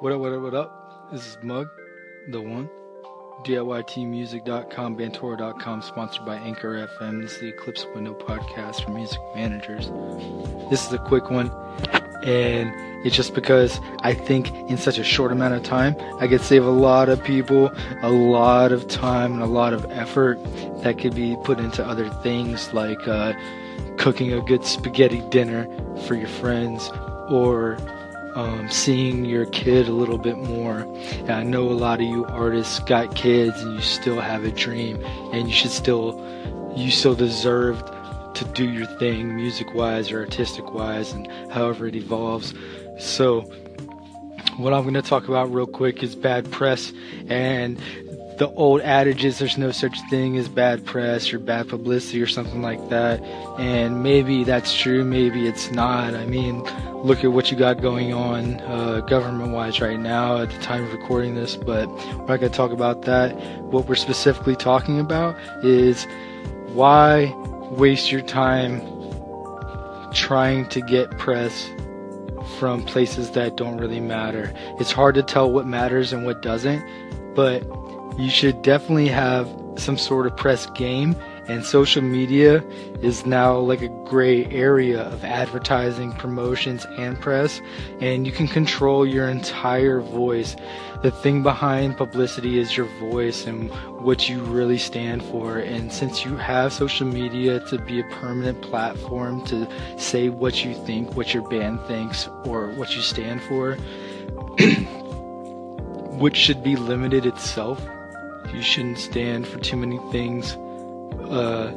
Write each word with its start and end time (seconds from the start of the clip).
What 0.00 0.12
up, 0.12 0.20
what 0.20 0.32
up, 0.32 0.42
what 0.42 0.54
up? 0.54 1.10
This 1.10 1.26
is 1.26 1.38
Mug, 1.42 1.66
the 2.28 2.40
one. 2.40 2.70
DIYTmusic.com, 3.44 4.96
Bantora.com, 4.96 5.82
sponsored 5.82 6.24
by 6.24 6.36
Anchor 6.36 6.86
FM. 6.86 7.20
This 7.20 7.32
is 7.32 7.40
the 7.40 7.48
Eclipse 7.48 7.84
Window 7.96 8.14
podcast 8.14 8.84
for 8.84 8.92
music 8.92 9.18
managers. 9.34 9.90
This 10.70 10.86
is 10.86 10.92
a 10.92 10.98
quick 10.98 11.30
one, 11.30 11.50
and 12.22 12.72
it's 13.04 13.16
just 13.16 13.34
because 13.34 13.80
I 14.02 14.14
think 14.14 14.54
in 14.70 14.78
such 14.78 14.98
a 14.98 15.04
short 15.04 15.32
amount 15.32 15.54
of 15.54 15.64
time, 15.64 15.96
I 16.20 16.28
could 16.28 16.42
save 16.42 16.64
a 16.64 16.70
lot 16.70 17.08
of 17.08 17.20
people 17.24 17.72
a 18.02 18.10
lot 18.10 18.70
of 18.70 18.86
time 18.86 19.32
and 19.32 19.42
a 19.42 19.46
lot 19.46 19.72
of 19.72 19.84
effort 19.90 20.38
that 20.84 20.98
could 20.98 21.16
be 21.16 21.36
put 21.42 21.58
into 21.58 21.84
other 21.84 22.08
things 22.22 22.72
like 22.72 23.08
uh, 23.08 23.32
cooking 23.96 24.32
a 24.32 24.40
good 24.42 24.64
spaghetti 24.64 25.22
dinner 25.30 25.66
for 26.06 26.14
your 26.14 26.28
friends 26.28 26.88
or 27.28 27.76
um, 28.34 28.68
seeing 28.70 29.24
your 29.24 29.46
kid 29.46 29.88
a 29.88 29.92
little 29.92 30.18
bit 30.18 30.38
more. 30.38 30.80
And 31.20 31.30
I 31.30 31.42
know 31.42 31.68
a 31.70 31.72
lot 31.72 32.00
of 32.00 32.06
you 32.06 32.24
artists 32.26 32.78
got 32.80 33.14
kids 33.14 33.60
and 33.62 33.74
you 33.74 33.80
still 33.80 34.20
have 34.20 34.44
a 34.44 34.50
dream 34.50 35.02
and 35.32 35.48
you 35.48 35.54
should 35.54 35.70
still, 35.70 36.24
you 36.76 36.90
still 36.90 37.14
deserve 37.14 37.82
to 38.34 38.44
do 38.54 38.70
your 38.70 38.86
thing 38.98 39.34
music 39.34 39.74
wise 39.74 40.12
or 40.12 40.20
artistic 40.20 40.72
wise 40.72 41.12
and 41.12 41.26
however 41.50 41.86
it 41.86 41.96
evolves. 41.96 42.54
So, 42.98 43.42
what 44.56 44.72
I'm 44.72 44.82
going 44.82 44.94
to 44.94 45.02
talk 45.02 45.28
about 45.28 45.52
real 45.52 45.66
quick 45.66 46.02
is 46.02 46.16
bad 46.16 46.50
press 46.50 46.92
and 47.28 47.80
the 48.38 48.48
old 48.50 48.80
adages 48.82 49.40
there's 49.40 49.58
no 49.58 49.72
such 49.72 50.00
thing 50.08 50.36
as 50.38 50.48
bad 50.48 50.86
press 50.86 51.32
or 51.32 51.40
bad 51.40 51.68
publicity 51.68 52.22
or 52.22 52.26
something 52.26 52.62
like 52.62 52.88
that. 52.88 53.20
And 53.58 54.02
maybe 54.02 54.44
that's 54.44 54.74
true, 54.76 55.04
maybe 55.04 55.46
it's 55.48 55.72
not. 55.72 56.14
I 56.14 56.24
mean, 56.24 56.62
look 57.02 57.24
at 57.24 57.32
what 57.32 57.50
you 57.50 57.56
got 57.56 57.82
going 57.82 58.14
on 58.14 58.60
uh, 58.60 59.00
government 59.00 59.52
wise 59.52 59.80
right 59.80 59.98
now 59.98 60.38
at 60.38 60.50
the 60.50 60.58
time 60.60 60.84
of 60.84 60.92
recording 60.92 61.34
this, 61.34 61.56
but 61.56 61.88
we're 61.88 62.26
not 62.26 62.26
going 62.26 62.40
to 62.40 62.48
talk 62.50 62.70
about 62.70 63.02
that. 63.02 63.36
What 63.62 63.88
we're 63.88 63.96
specifically 63.96 64.56
talking 64.56 65.00
about 65.00 65.36
is 65.64 66.06
why 66.68 67.34
waste 67.72 68.12
your 68.12 68.22
time 68.22 68.80
trying 70.14 70.68
to 70.68 70.80
get 70.80 71.10
press 71.18 71.68
from 72.58 72.84
places 72.84 73.32
that 73.32 73.56
don't 73.56 73.78
really 73.78 74.00
matter. 74.00 74.52
It's 74.78 74.92
hard 74.92 75.16
to 75.16 75.24
tell 75.24 75.50
what 75.50 75.66
matters 75.66 76.12
and 76.12 76.24
what 76.24 76.40
doesn't, 76.40 76.84
but 77.34 77.62
you 78.18 78.28
should 78.30 78.60
definitely 78.62 79.08
have 79.08 79.48
some 79.76 79.96
sort 79.96 80.26
of 80.26 80.36
press 80.36 80.66
game 80.70 81.14
and 81.46 81.64
social 81.64 82.02
media 82.02 82.62
is 83.00 83.24
now 83.24 83.56
like 83.56 83.80
a 83.80 83.88
gray 84.04 84.44
area 84.46 85.02
of 85.02 85.24
advertising 85.24 86.12
promotions 86.12 86.84
and 86.98 87.18
press 87.20 87.62
and 88.00 88.26
you 88.26 88.32
can 88.32 88.48
control 88.48 89.06
your 89.06 89.28
entire 89.28 90.00
voice. 90.00 90.56
The 91.02 91.12
thing 91.12 91.44
behind 91.44 91.96
publicity 91.96 92.58
is 92.58 92.76
your 92.76 92.86
voice 92.98 93.46
and 93.46 93.70
what 94.02 94.28
you 94.28 94.42
really 94.42 94.78
stand 94.78 95.22
for 95.22 95.58
and 95.58 95.92
since 95.92 96.24
you 96.24 96.36
have 96.36 96.72
social 96.72 97.06
media 97.06 97.60
to 97.68 97.78
be 97.78 98.00
a 98.00 98.04
permanent 98.04 98.60
platform 98.62 99.44
to 99.46 99.68
say 99.96 100.28
what 100.28 100.64
you 100.64 100.74
think 100.74 101.14
what 101.14 101.32
your 101.32 101.48
band 101.48 101.80
thinks 101.82 102.28
or 102.44 102.66
what 102.72 102.96
you 102.96 103.00
stand 103.00 103.40
for 103.42 103.74
which 106.18 106.36
should 106.36 106.64
be 106.64 106.74
limited 106.74 107.24
itself 107.24 107.80
you 108.54 108.62
shouldn't 108.62 108.98
stand 108.98 109.46
for 109.46 109.58
too 109.58 109.76
many 109.76 109.98
things 110.10 110.52
uh, 111.30 111.72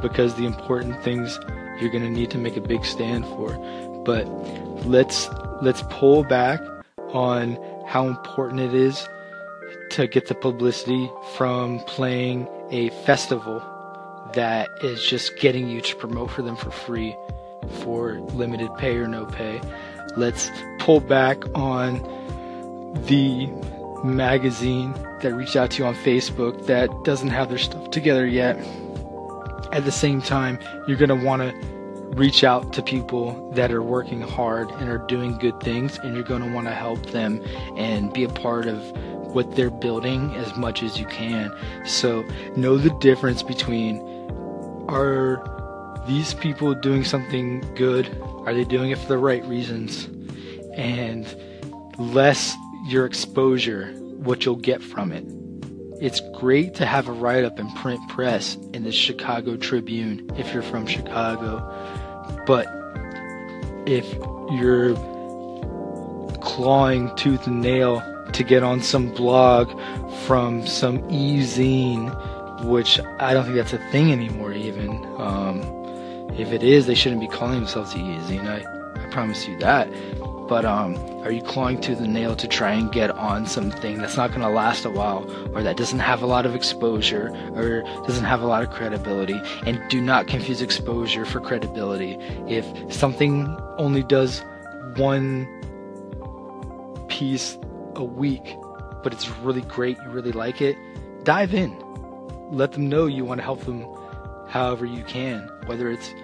because 0.00 0.34
the 0.36 0.44
important 0.44 1.02
things 1.02 1.38
you're 1.80 1.90
going 1.90 2.04
to 2.04 2.10
need 2.10 2.30
to 2.30 2.38
make 2.38 2.56
a 2.56 2.60
big 2.60 2.84
stand 2.84 3.24
for. 3.26 3.52
But 4.04 4.26
let's 4.86 5.28
let's 5.62 5.82
pull 5.90 6.24
back 6.24 6.60
on 7.12 7.58
how 7.86 8.06
important 8.06 8.60
it 8.60 8.74
is 8.74 9.08
to 9.90 10.06
get 10.06 10.26
the 10.26 10.34
publicity 10.34 11.10
from 11.36 11.80
playing 11.80 12.48
a 12.70 12.90
festival 13.04 13.62
that 14.34 14.68
is 14.82 15.02
just 15.04 15.38
getting 15.38 15.68
you 15.68 15.80
to 15.80 15.96
promote 15.96 16.30
for 16.30 16.42
them 16.42 16.56
for 16.56 16.70
free 16.70 17.16
for 17.82 18.20
limited 18.32 18.74
pay 18.76 18.96
or 18.96 19.08
no 19.08 19.24
pay. 19.26 19.60
Let's 20.16 20.50
pull 20.78 21.00
back 21.00 21.42
on 21.54 22.02
the 23.06 23.46
magazine 24.04 24.92
that 25.22 25.34
reached 25.34 25.56
out 25.56 25.70
to 25.72 25.82
you 25.82 25.86
on 25.86 25.94
Facebook 25.94 26.66
that 26.66 26.90
doesn't 27.04 27.28
have 27.28 27.48
their 27.48 27.58
stuff 27.58 27.90
together 27.90 28.26
yet. 28.26 28.56
At 29.72 29.84
the 29.84 29.92
same 29.92 30.22
time, 30.22 30.58
you're 30.86 30.96
going 30.96 31.08
to 31.08 31.26
want 31.26 31.42
to 31.42 31.52
reach 32.14 32.42
out 32.42 32.72
to 32.72 32.82
people 32.82 33.50
that 33.52 33.70
are 33.70 33.82
working 33.82 34.20
hard 34.20 34.70
and 34.72 34.88
are 34.88 34.98
doing 34.98 35.36
good 35.38 35.60
things, 35.60 35.98
and 35.98 36.14
you're 36.14 36.24
going 36.24 36.42
to 36.42 36.52
want 36.52 36.66
to 36.66 36.74
help 36.74 37.04
them 37.10 37.42
and 37.76 38.12
be 38.12 38.24
a 38.24 38.28
part 38.28 38.66
of 38.66 38.78
what 39.34 39.54
they're 39.56 39.70
building 39.70 40.34
as 40.36 40.56
much 40.56 40.82
as 40.82 40.98
you 40.98 41.06
can. 41.06 41.52
So, 41.84 42.22
know 42.56 42.78
the 42.78 42.90
difference 43.00 43.42
between 43.42 43.98
are 44.88 45.44
these 46.06 46.32
people 46.32 46.74
doing 46.74 47.04
something 47.04 47.60
good? 47.74 48.08
Are 48.46 48.54
they 48.54 48.64
doing 48.64 48.90
it 48.90 48.98
for 48.98 49.06
the 49.06 49.18
right 49.18 49.44
reasons? 49.44 50.08
And 50.74 51.26
less 51.98 52.56
your 52.88 53.04
exposure, 53.04 53.92
what 54.16 54.44
you'll 54.44 54.56
get 54.56 54.82
from 54.82 55.12
it. 55.12 55.24
It's 56.00 56.20
great 56.38 56.74
to 56.76 56.86
have 56.86 57.08
a 57.08 57.12
write 57.12 57.44
up 57.44 57.58
in 57.58 57.70
print 57.72 58.00
press 58.08 58.56
in 58.72 58.84
the 58.84 58.92
Chicago 58.92 59.56
Tribune 59.56 60.30
if 60.36 60.54
you're 60.54 60.62
from 60.62 60.86
Chicago. 60.86 61.58
But 62.46 62.66
if 63.86 64.10
you're 64.50 64.94
clawing 66.40 67.14
tooth 67.16 67.46
and 67.46 67.60
nail 67.60 68.02
to 68.32 68.42
get 68.42 68.62
on 68.62 68.80
some 68.80 69.12
blog 69.12 69.68
from 70.24 70.66
some 70.66 70.98
e-zine, 71.10 72.64
which 72.64 73.00
I 73.18 73.34
don't 73.34 73.44
think 73.44 73.56
that's 73.56 73.72
a 73.72 73.90
thing 73.90 74.12
anymore, 74.12 74.52
even. 74.52 74.90
Um, 75.18 75.60
if 76.38 76.52
it 76.52 76.62
is, 76.62 76.86
they 76.86 76.94
shouldn't 76.94 77.20
be 77.20 77.28
calling 77.28 77.56
themselves 77.56 77.94
e-zine. 77.94 78.46
I, 78.46 79.02
I 79.02 79.10
promise 79.10 79.46
you 79.46 79.58
that 79.58 79.88
but 80.48 80.64
um, 80.64 80.96
are 81.22 81.30
you 81.30 81.42
clawing 81.42 81.80
to 81.82 81.94
the 81.94 82.08
nail 82.08 82.34
to 82.34 82.48
try 82.48 82.72
and 82.72 82.90
get 82.90 83.10
on 83.10 83.46
something 83.46 83.98
that's 83.98 84.16
not 84.16 84.30
going 84.30 84.40
to 84.40 84.48
last 84.48 84.84
a 84.86 84.90
while 84.90 85.30
or 85.54 85.62
that 85.62 85.76
doesn't 85.76 85.98
have 85.98 86.22
a 86.22 86.26
lot 86.26 86.46
of 86.46 86.54
exposure 86.54 87.28
or 87.54 87.82
doesn't 88.06 88.24
have 88.24 88.40
a 88.40 88.46
lot 88.46 88.62
of 88.62 88.70
credibility? 88.70 89.38
And 89.66 89.80
do 89.90 90.00
not 90.00 90.26
confuse 90.26 90.62
exposure 90.62 91.26
for 91.26 91.40
credibility. 91.40 92.16
If 92.48 92.64
something 92.92 93.54
only 93.76 94.02
does 94.02 94.42
one 94.96 95.46
piece 97.08 97.58
a 97.94 98.04
week 98.04 98.56
but 99.02 99.12
it's 99.12 99.28
really 99.38 99.62
great 99.62 99.96
you 100.04 100.10
really 100.10 100.32
like 100.32 100.60
it 100.60 100.76
dive 101.24 101.54
in. 101.54 101.76
Let 102.50 102.72
them 102.72 102.88
know 102.88 103.06
you 103.06 103.24
want 103.24 103.38
to 103.38 103.44
help 103.44 103.64
them 103.64 103.86
however 104.48 104.86
you 104.86 105.04
can 105.04 105.40
whether 105.66 105.90
it's 105.90 106.14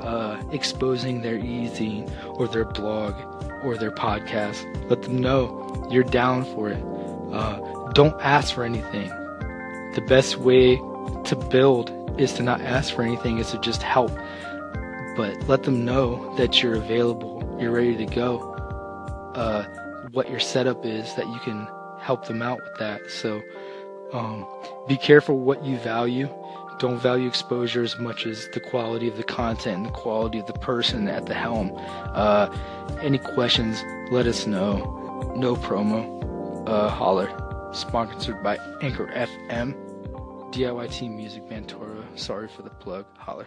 uh, 0.00 0.42
exposing 0.50 1.22
their 1.22 1.36
e-zine 1.36 2.10
or 2.38 2.48
their 2.48 2.64
blog 2.64 3.14
or 3.64 3.76
their 3.76 3.90
podcast. 3.90 4.64
Let 4.88 5.02
them 5.02 5.18
know 5.18 5.88
you're 5.90 6.04
down 6.04 6.44
for 6.54 6.70
it. 6.70 6.82
Uh, 7.32 7.90
don't 7.92 8.18
ask 8.20 8.54
for 8.54 8.64
anything. 8.64 9.08
The 9.94 10.04
best 10.06 10.36
way 10.38 10.76
to 11.24 11.36
build 11.50 11.90
is 12.20 12.32
to 12.34 12.42
not 12.42 12.60
ask 12.60 12.94
for 12.94 13.02
anything, 13.02 13.38
is 13.38 13.50
to 13.50 13.58
just 13.58 13.82
help. 13.82 14.12
But 15.16 15.48
let 15.48 15.64
them 15.64 15.84
know 15.84 16.34
that 16.36 16.62
you're 16.62 16.74
available, 16.74 17.56
you're 17.60 17.72
ready 17.72 17.96
to 17.96 18.06
go. 18.06 18.40
Uh, 19.34 19.64
what 20.12 20.30
your 20.30 20.40
setup 20.40 20.84
is, 20.84 21.14
that 21.14 21.26
you 21.28 21.38
can 21.40 21.68
help 22.00 22.26
them 22.26 22.42
out 22.42 22.58
with 22.62 22.78
that. 22.78 23.00
So 23.10 23.42
um, 24.12 24.46
be 24.88 24.96
careful 24.96 25.38
what 25.38 25.64
you 25.64 25.76
value 25.78 26.28
don't 26.80 26.98
value 26.98 27.28
exposure 27.28 27.82
as 27.82 27.98
much 27.98 28.26
as 28.26 28.48
the 28.48 28.58
quality 28.58 29.06
of 29.06 29.18
the 29.18 29.22
content 29.22 29.76
and 29.76 29.86
the 29.86 29.90
quality 29.90 30.38
of 30.38 30.46
the 30.46 30.54
person 30.54 31.06
at 31.08 31.26
the 31.26 31.34
helm. 31.34 31.70
Uh, 31.76 32.48
any 33.02 33.18
questions, 33.18 33.84
let 34.10 34.26
us 34.26 34.46
know. 34.46 35.32
No 35.36 35.54
promo. 35.54 36.18
Uh, 36.66 36.88
holler. 36.88 37.28
Sponsored 37.72 38.42
by 38.42 38.58
Anchor 38.80 39.06
FM. 39.08 39.74
DIYT 40.52 41.14
Music 41.14 41.44
Bantora. 41.48 42.02
Sorry 42.18 42.48
for 42.48 42.62
the 42.62 42.70
plug. 42.70 43.04
Holler. 43.18 43.46